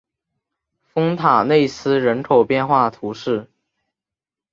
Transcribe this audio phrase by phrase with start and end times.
[0.81, 3.51] 丰塔内斯人口变化图示